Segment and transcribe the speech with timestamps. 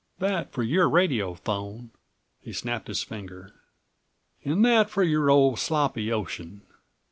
[0.17, 1.91] "That for your radiophone!"
[2.39, 3.53] He snapped his finger.
[4.43, 6.63] "And that for your old sloppy ocean!